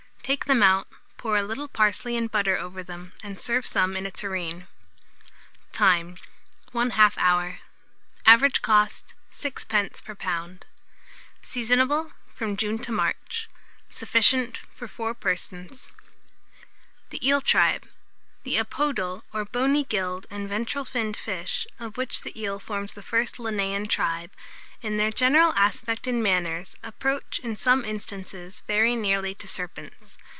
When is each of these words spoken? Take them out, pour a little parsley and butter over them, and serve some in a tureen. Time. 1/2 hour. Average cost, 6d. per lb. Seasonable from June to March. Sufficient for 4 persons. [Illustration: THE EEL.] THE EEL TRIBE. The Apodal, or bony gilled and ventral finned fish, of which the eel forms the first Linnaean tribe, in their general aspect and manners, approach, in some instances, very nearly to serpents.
Take 0.23 0.45
them 0.45 0.63
out, 0.63 0.87
pour 1.17 1.35
a 1.35 1.43
little 1.43 1.67
parsley 1.67 2.15
and 2.15 2.31
butter 2.31 2.55
over 2.57 2.83
them, 2.83 3.11
and 3.21 3.37
serve 3.37 3.65
some 3.67 3.97
in 3.97 4.05
a 4.05 4.11
tureen. 4.11 4.65
Time. 5.73 6.15
1/2 6.73 7.13
hour. 7.17 7.59
Average 8.25 8.61
cost, 8.61 9.13
6d. 9.33 10.01
per 10.05 10.15
lb. 10.15 10.61
Seasonable 11.43 12.13
from 12.33 12.55
June 12.55 12.79
to 12.79 12.93
March. 12.93 13.49
Sufficient 13.89 14.61
for 14.73 14.87
4 14.87 15.13
persons. 15.13 15.89
[Illustration: 17.09 17.09
THE 17.09 17.17
EEL.] 17.17 17.19
THE 17.23 17.27
EEL 17.27 17.41
TRIBE. 17.41 17.89
The 18.43 18.57
Apodal, 18.57 19.23
or 19.33 19.43
bony 19.43 19.83
gilled 19.83 20.27
and 20.31 20.47
ventral 20.47 20.85
finned 20.85 21.17
fish, 21.17 21.67
of 21.77 21.97
which 21.97 22.21
the 22.21 22.39
eel 22.41 22.57
forms 22.57 22.93
the 22.93 23.01
first 23.03 23.37
Linnaean 23.37 23.85
tribe, 23.87 24.31
in 24.81 24.97
their 24.97 25.11
general 25.11 25.53
aspect 25.55 26.07
and 26.07 26.23
manners, 26.23 26.75
approach, 26.81 27.37
in 27.37 27.55
some 27.55 27.85
instances, 27.85 28.61
very 28.61 28.95
nearly 28.95 29.35
to 29.35 29.47
serpents. 29.47 30.17